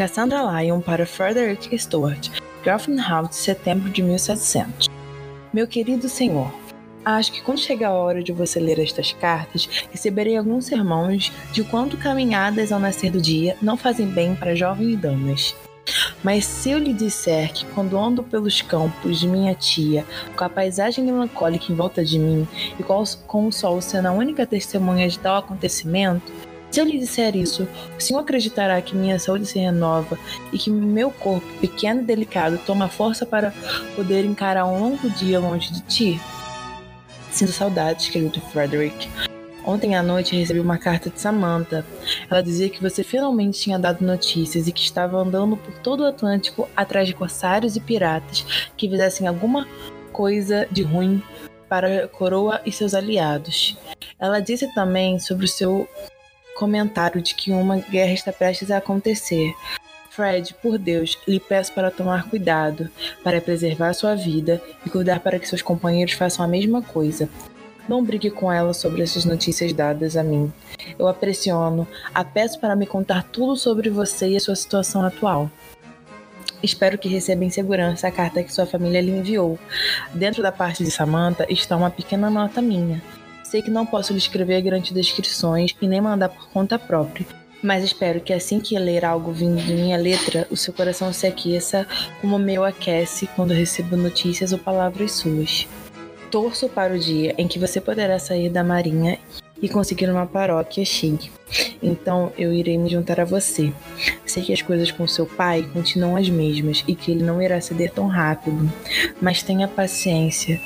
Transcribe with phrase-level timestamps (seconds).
[0.00, 2.30] Cassandra Lyon para Frederick Stuart,
[3.06, 4.88] House, setembro de 1700.
[5.52, 6.50] Meu querido senhor,
[7.04, 11.62] acho que quando chegar a hora de você ler estas cartas, receberei alguns sermões de
[11.62, 15.54] quanto caminhadas ao nascer do dia não fazem bem para jovens damas.
[16.24, 20.48] Mas se eu lhe disser que quando ando pelos campos de minha tia, com a
[20.48, 22.48] paisagem melancólica em volta de mim
[22.78, 26.32] e com o sol sendo a única testemunha de tal acontecimento,
[26.70, 30.18] se eu lhe disser isso, o senhor acreditará que minha saúde se renova
[30.52, 33.52] e que meu corpo, pequeno e delicado, toma força para
[33.96, 36.20] poder encarar um longo dia longe de ti?
[37.32, 39.08] Sinto saudades, querido Frederick.
[39.64, 41.84] Ontem à noite recebi uma carta de Samantha.
[42.30, 46.06] Ela dizia que você finalmente tinha dado notícias e que estava andando por todo o
[46.06, 49.68] Atlântico atrás de corsários e piratas que fizessem alguma
[50.12, 51.22] coisa de ruim
[51.68, 53.76] para a coroa e seus aliados.
[54.18, 55.88] Ela disse também sobre o seu
[56.60, 59.54] comentário de que uma guerra está prestes a acontecer.
[60.10, 62.90] Fred, por Deus, lhe peço para tomar cuidado,
[63.24, 67.30] para preservar sua vida e cuidar para que seus companheiros façam a mesma coisa.
[67.88, 70.52] Não brigue com ela sobre essas notícias dadas a mim.
[70.98, 75.02] Eu a pressiono, a peço para me contar tudo sobre você e a sua situação
[75.02, 75.50] atual.
[76.62, 79.58] Espero que receba em segurança a carta que sua família lhe enviou.
[80.12, 83.00] Dentro da parte de Samantha está uma pequena nota minha.
[83.50, 87.26] Sei que não posso lhe escrever grandes descrições e nem mandar por conta própria,
[87.60, 91.26] mas espero que assim que ler algo vindo de minha letra, o seu coração se
[91.26, 91.84] aqueça
[92.20, 95.66] como o meu aquece quando recebo notícias ou palavras suas.
[96.30, 99.18] Torço para o dia em que você poderá sair da marinha
[99.60, 101.32] e conseguir uma paróquia chique.
[101.82, 103.72] Então eu irei me juntar a você.
[104.24, 107.60] Sei que as coisas com seu pai continuam as mesmas e que ele não irá
[107.60, 108.72] ceder tão rápido,
[109.20, 110.60] mas tenha paciência.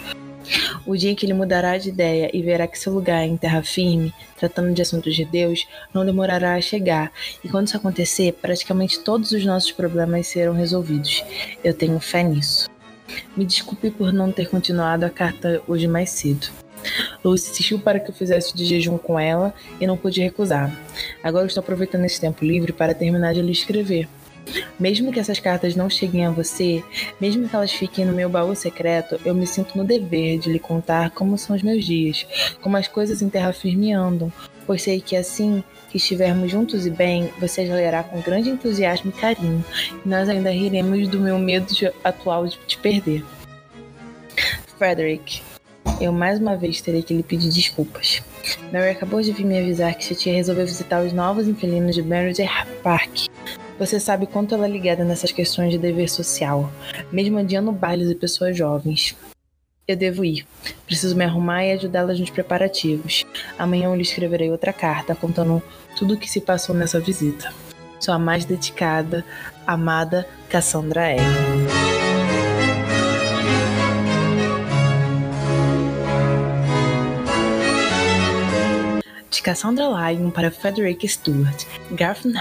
[0.87, 3.39] O dia em que ele mudará de ideia e verá que seu lugar é em
[3.39, 7.11] terra firme, tratando de assuntos de Deus, não demorará a chegar,
[7.43, 11.25] e quando isso acontecer, praticamente todos os nossos problemas serão resolvidos.
[11.63, 12.69] Eu tenho fé nisso.
[13.35, 16.49] Me desculpe por não ter continuado a carta hoje mais cedo.
[17.25, 20.71] Lucy insistiu para que eu fizesse de jejum com ela e não pude recusar.
[21.23, 24.07] Agora estou aproveitando esse tempo livre para terminar de lhe escrever.
[24.79, 26.83] Mesmo que essas cartas não cheguem a você,
[27.21, 30.59] mesmo que elas fiquem no meu baú secreto, eu me sinto no dever de lhe
[30.59, 32.27] contar como são os meus dias,
[32.61, 34.33] como as coisas em terra firme andam,
[34.67, 39.11] pois sei que assim que estivermos juntos e bem, você as lerá com grande entusiasmo
[39.11, 39.65] e carinho,
[40.05, 43.25] e nós ainda riremos do meu medo de, atual de te perder.
[44.77, 45.41] Frederick,
[46.01, 48.23] eu mais uma vez terei que lhe pedir desculpas.
[48.73, 52.03] Mary acabou de vir me avisar que sua tia resolveu visitar os novos inquilinos de
[52.03, 52.51] Meredith
[52.83, 53.29] Park
[53.79, 56.71] você sabe quanto ela é ligada nessas questões de dever social,
[57.11, 59.17] mesmo adiando bailes e pessoas jovens.
[59.87, 60.47] Eu devo ir.
[60.87, 63.25] Preciso me arrumar e ajudá-las nos preparativos.
[63.59, 65.63] Amanhã eu lhe escreverei outra carta contando
[65.97, 67.53] tudo o que se passou nessa visita.
[68.01, 69.25] Sua mais dedicada,
[69.67, 71.74] amada Cassandra Egg.
[79.45, 81.67] Cassandra Lyon para Frederick Stuart,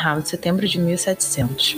[0.01, 1.75] House, setembro de 1700.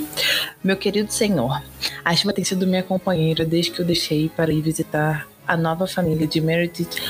[0.63, 1.63] Meu querido senhor,
[2.06, 5.88] a chuva tem sido minha companheira desde que eu deixei para ir visitar a nova
[5.88, 7.02] família de Meredith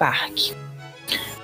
[0.00, 0.52] Park.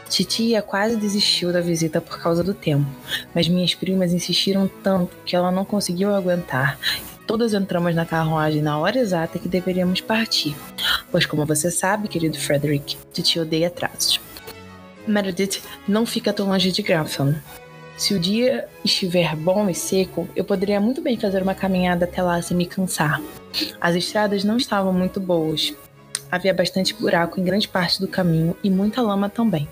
[0.09, 2.91] Titia quase desistiu da visita por causa do tempo,
[3.33, 6.77] mas minhas primas insistiram tanto que ela não conseguiu aguentar.
[7.25, 10.57] Todas entramos na carruagem na hora exata que deveríamos partir,
[11.13, 14.26] pois, como você sabe, querido Frederick, Titia odeia atrasos.
[15.07, 17.35] Meredith não fica tão longe de Grafton.
[17.97, 22.23] Se o dia estiver bom e seco, eu poderia muito bem fazer uma caminhada até
[22.23, 23.23] lá sem me cansar.
[23.81, 25.73] As estradas não estavam muito boas.
[26.31, 29.67] Havia bastante buraco em grande parte do caminho e muita lama também.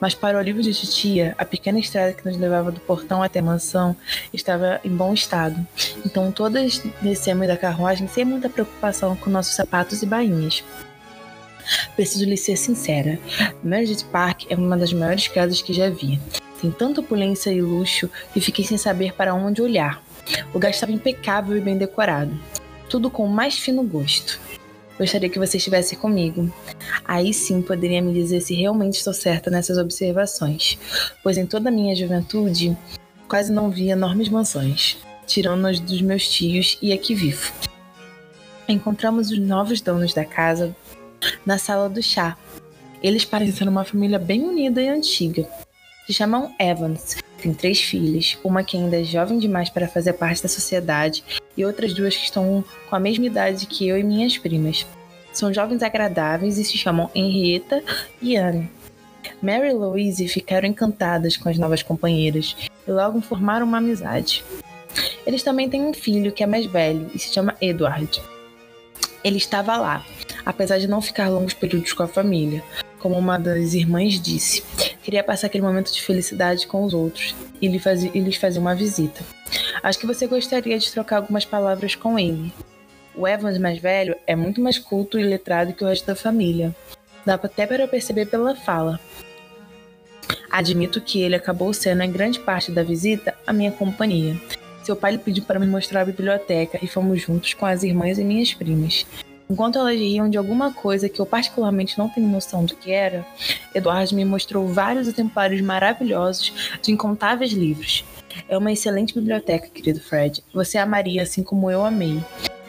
[0.00, 3.40] Mas para o alívio de titia, a pequena estrada que nos levava do portão até
[3.40, 3.96] a mansão
[4.32, 5.56] estava em bom estado.
[6.04, 10.62] Então todas descemos da carruagem sem muita preocupação com nossos sapatos e bainhas.
[11.96, 13.18] Preciso lhe ser sincera.
[13.62, 16.20] Meredith Park é uma das maiores casas que já vi.
[16.60, 20.02] Tem tanta opulência e luxo que fiquei sem saber para onde olhar.
[20.50, 22.38] O lugar estava impecável e bem decorado.
[22.88, 24.40] Tudo com o mais fino gosto.
[24.98, 26.52] Gostaria que você estivesse comigo.
[27.04, 30.78] Aí sim poderia me dizer se realmente estou certa nessas observações,
[31.22, 32.76] pois em toda a minha juventude
[33.28, 34.96] quase não vi enormes mansões,
[35.26, 37.52] tirando-as dos meus tios e aqui vivo.
[38.68, 40.74] Encontramos os novos donos da casa
[41.44, 42.36] na sala do chá.
[43.02, 45.46] Eles parecem ser uma família bem unida e antiga.
[46.06, 50.42] Se chamam Evans, têm três filhas, uma que ainda é jovem demais para fazer parte
[50.42, 51.24] da sociedade
[51.56, 54.86] e outras duas que estão com a mesma idade que eu e minhas primas.
[55.32, 57.82] São jovens agradáveis e se chamam Henrietta
[58.22, 58.70] e Anne.
[59.42, 62.56] Mary e Louise ficaram encantadas com as novas companheiras
[62.86, 64.44] e logo formaram uma amizade.
[65.26, 68.22] Eles também têm um filho que é mais velho e se chama Edward.
[69.24, 70.04] Ele estava lá,
[70.44, 72.62] apesar de não ficar longos períodos com a família,
[72.98, 74.62] como uma das irmãs disse.
[75.02, 77.80] Queria passar aquele momento de felicidade com os outros e lhe
[78.14, 79.22] lhes fazer uma visita.
[79.82, 82.52] Acho que você gostaria de trocar algumas palavras com ele.
[83.14, 86.74] O Evans mais velho é muito mais culto e letrado que o resto da família.
[87.24, 88.98] Dá até para perceber pela fala.
[90.50, 94.40] Admito que ele acabou sendo, em grande parte da visita, a minha companhia.
[94.82, 98.18] Seu pai lhe pediu para me mostrar a biblioteca e fomos juntos com as irmãs
[98.18, 99.06] e minhas primas.
[99.48, 103.26] Enquanto elas riam de alguma coisa que eu particularmente não tenho noção do que era,
[103.74, 108.04] Eduardo me mostrou vários exemplares maravilhosos de incontáveis livros.
[108.48, 110.42] É uma excelente biblioteca, querido Fred.
[110.52, 112.20] Você amaria assim como eu amei.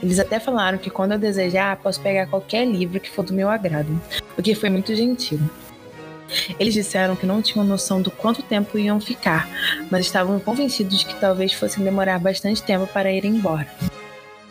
[0.04, 3.50] Eles até falaram que quando eu desejar, posso pegar qualquer livro que for do meu
[3.50, 3.90] agrado,
[4.38, 5.40] o que foi muito gentil.
[6.60, 9.48] Eles disseram que não tinham noção do quanto tempo iam ficar,
[9.90, 13.68] mas estavam convencidos de que talvez fossem demorar bastante tempo para ir embora.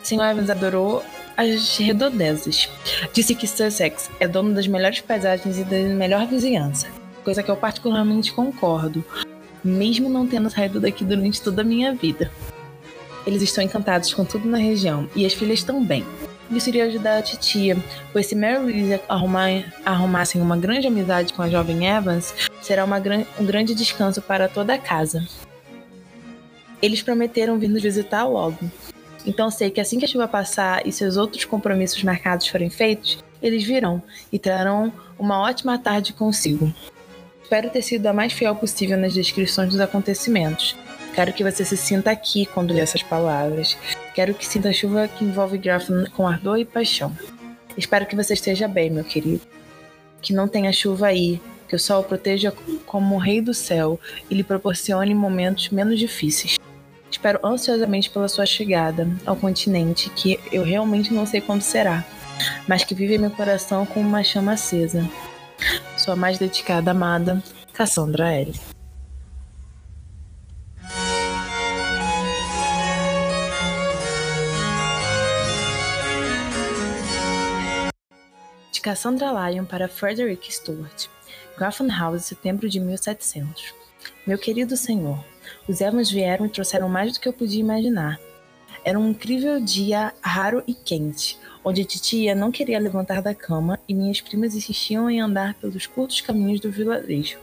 [0.01, 0.31] Sr.
[0.31, 1.03] Evans adorou
[1.37, 2.69] as redondezas.
[3.13, 6.87] Disse que Sussex é dono das melhores paisagens e da melhor vizinhança,
[7.23, 9.03] coisa que eu particularmente concordo,
[9.63, 12.31] mesmo não tendo saído daqui durante toda a minha vida.
[13.25, 16.05] Eles estão encantados com tudo na região e as filhas também.
[16.51, 17.75] Isso iria ajudar a titia,
[18.13, 23.01] pois se Mary Louise arrumar, arrumassem uma grande amizade com a jovem Evans, será uma,
[23.39, 25.27] um grande descanso para toda a casa.
[26.81, 28.59] Eles prometeram vir nos visitar logo.
[29.25, 33.17] Então sei que assim que a chuva passar e seus outros compromissos marcados forem feitos,
[33.41, 34.01] eles virão
[34.31, 36.71] e trarão uma ótima tarde consigo.
[37.41, 40.75] Espero ter sido a mais fiel possível nas descrições dos acontecimentos.
[41.13, 43.77] Quero que você se sinta aqui quando lê essas palavras.
[44.13, 47.15] Quero que sinta a chuva que envolve Graffin com ardor e paixão.
[47.77, 49.41] Espero que você esteja bem, meu querido.
[50.21, 52.53] Que não tenha chuva aí, que o sol o proteja
[52.85, 53.99] como o rei do céu
[54.29, 56.57] e lhe proporcione momentos menos difíceis.
[57.15, 62.03] Espero ansiosamente pela sua chegada ao continente, que eu realmente não sei quando será,
[62.67, 65.09] mas que vive em meu coração com uma chama acesa.
[65.97, 67.41] Sua mais dedicada amada,
[67.71, 68.53] Cassandra L.
[78.83, 81.07] Cassandra Lyon para Frederick Stuart.
[81.57, 83.84] Grafton House, setembro de 1700.
[84.25, 85.23] Meu querido senhor,
[85.67, 88.19] os Evans vieram e trouxeram mais do que eu podia imaginar.
[88.83, 93.79] Era um incrível dia raro e quente, onde a titia não queria levantar da cama
[93.87, 97.39] e minhas primas insistiam em andar pelos curtos caminhos do vilarejo.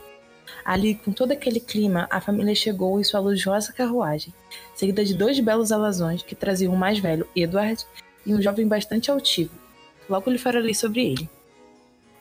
[0.63, 4.33] Ali, com todo aquele clima, a família chegou em sua luxuosa carruagem,
[4.75, 7.85] seguida de dois belos alazões que traziam o mais velho, Edward,
[8.25, 9.51] e um jovem bastante altivo,
[10.09, 11.29] Logo lhe farei sobre ele.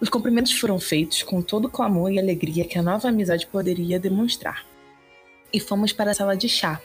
[0.02, 4.00] Os cumprimentos foram feitos com todo o clamor e alegria que a nova amizade poderia
[4.00, 4.66] demonstrar.
[5.52, 6.80] E fomos para a sala de chá.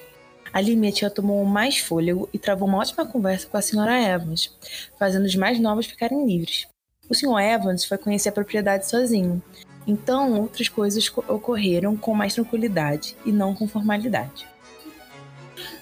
[0.54, 4.56] Ali minha tia tomou mais fôlego e travou uma ótima conversa com a senhora Evans,
[5.00, 6.68] fazendo os mais novos ficarem livres.
[7.10, 9.42] O senhor Evans foi conhecer a propriedade sozinho,
[9.88, 14.48] então outras coisas ocorreram com mais tranquilidade e não com formalidade.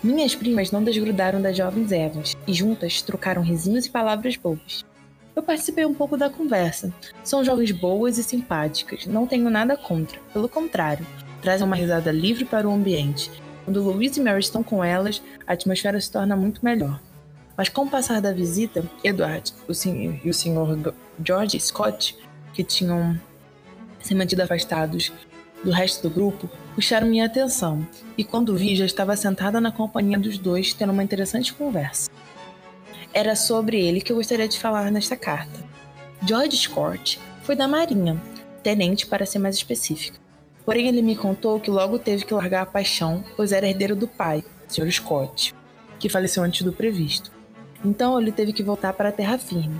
[0.01, 4.85] Minhas primas não desgrudaram das jovens Evans e juntas trocaram risinhos e palavras boas.
[5.35, 6.93] Eu participei um pouco da conversa.
[7.23, 10.19] São jovens boas e simpáticas, não tenho nada contra.
[10.31, 11.05] Pelo contrário,
[11.41, 13.29] trazem uma risada livre para o ambiente.
[13.65, 17.01] Quando Louise e Mary estão com elas, a atmosfera se torna muito melhor.
[17.57, 20.93] Mas com o passar da visita, Edward o senhor, e o Sr.
[21.23, 22.17] George Scott,
[22.53, 23.19] que tinham
[23.99, 25.11] se mantido afastados
[25.63, 27.85] do resto do grupo, puxaram minha atenção,
[28.17, 32.09] e quando vi, já estava sentada na companhia dos dois, tendo uma interessante conversa.
[33.17, 35.63] Era sobre ele que eu gostaria de falar nesta carta.
[36.27, 38.21] George Scott foi da Marinha,
[38.61, 40.17] tenente para ser mais específico.
[40.65, 44.05] Porém, ele me contou que logo teve que largar a paixão, pois era herdeiro do
[44.05, 44.91] pai, Sr.
[44.91, 45.55] Scott,
[45.97, 47.31] que faleceu antes do previsto.
[47.85, 49.79] Então ele teve que voltar para a terra firme.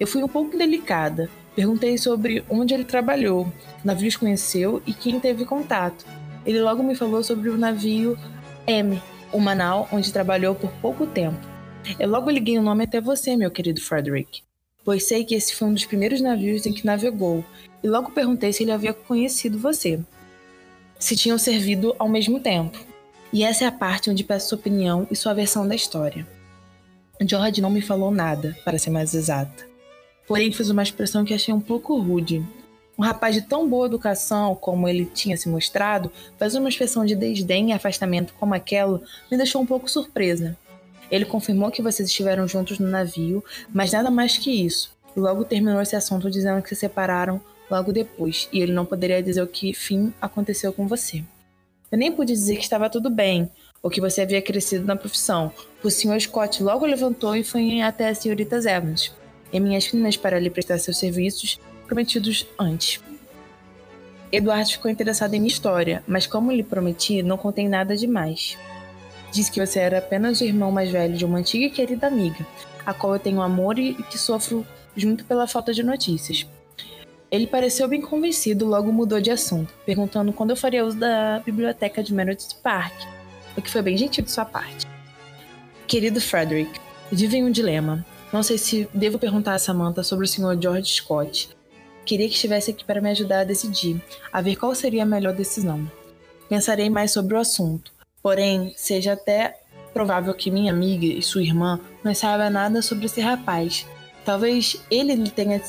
[0.00, 3.52] Eu fui um pouco delicada, perguntei sobre onde ele trabalhou,
[3.84, 6.06] navios conheceu e quem teve contato.
[6.46, 8.18] Ele logo me falou sobre o navio
[8.66, 8.98] M,
[9.30, 11.51] o Manau, onde trabalhou por pouco tempo.
[11.98, 14.42] Eu logo liguei o nome até você, meu querido Frederick,
[14.84, 17.44] pois sei que esse foi um dos primeiros navios em que navegou,
[17.82, 20.00] e logo perguntei se ele havia conhecido você.
[20.98, 22.78] Se tinham servido ao mesmo tempo.
[23.32, 26.26] E essa é a parte onde peço sua opinião e sua versão da história.
[27.20, 29.66] George não me falou nada, para ser mais exata.
[30.26, 32.44] Porém, fez uma expressão que achei um pouco rude.
[32.96, 37.16] Um rapaz de tão boa educação como ele tinha se mostrado, fazer uma expressão de
[37.16, 40.56] desdém e afastamento como aquela me deixou um pouco surpresa.
[41.12, 44.96] Ele confirmou que vocês estiveram juntos no navio, mas nada mais que isso.
[45.14, 47.38] Logo terminou esse assunto dizendo que se separaram
[47.70, 51.22] logo depois, e ele não poderia dizer o que fim aconteceu com você.
[51.90, 53.50] Eu nem pude dizer que estava tudo bem,
[53.82, 55.52] ou que você havia crescido na profissão.
[55.84, 56.18] O Sr.
[56.18, 59.12] Scott logo levantou e foi até a senhorita Evans
[59.52, 63.00] e minhas filhas para lhe prestar seus serviços prometidos antes.
[64.30, 68.56] Eduardo ficou interessado em minha história, mas como lhe prometi, não contei nada demais.
[69.32, 72.46] Disse que você era apenas o irmão mais velho de uma antiga e querida amiga,
[72.84, 76.46] a qual eu tenho amor e que sofro junto pela falta de notícias.
[77.30, 82.02] Ele pareceu bem convencido, logo mudou de assunto, perguntando quando eu faria uso da biblioteca
[82.02, 82.92] de Meredith Park,
[83.56, 84.86] o que foi bem gentil de sua parte.
[85.86, 86.78] Querido Frederick,
[87.10, 88.04] vive em um dilema.
[88.30, 90.60] Não sei se devo perguntar a Samantha sobre o Sr.
[90.60, 91.48] George Scott.
[92.04, 93.98] Queria que estivesse aqui para me ajudar a decidir,
[94.30, 95.90] a ver qual seria a melhor decisão.
[96.50, 99.58] Pensarei mais sobre o assunto, porém, seja até
[99.92, 103.86] provável que minha amiga e sua irmã não saibam nada sobre esse rapaz.
[104.24, 105.60] Talvez ele tenha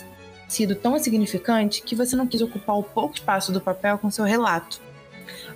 [0.47, 4.23] sido tão insignificante que você não quis ocupar o pouco espaço do papel com seu
[4.23, 4.79] relato.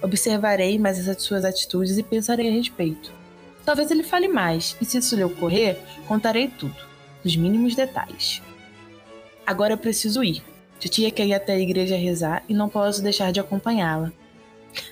[0.02, 3.12] Observarei mais essas suas atitudes e pensarei a respeito.
[3.64, 5.78] Talvez ele fale mais, e se isso lhe ocorrer,
[6.08, 6.76] contarei tudo,
[7.24, 8.42] nos mínimos detalhes.
[9.46, 10.42] Agora eu preciso ir.
[10.80, 14.12] Titia quer ir até a igreja rezar e não posso deixar de acompanhá-la.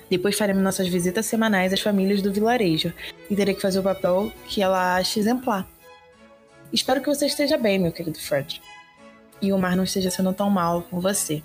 [0.10, 2.94] Depois faremos nossas visitas semanais às famílias do vilarejo
[3.30, 5.68] e terei que fazer o papel que ela acha exemplar.
[6.72, 8.62] Espero que você esteja bem, meu querido Fred
[9.42, 11.44] e o mar não esteja sendo tão mal com você.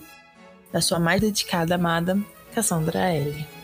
[0.72, 2.18] Da sua mais dedicada amada,
[2.54, 3.59] Cassandra L.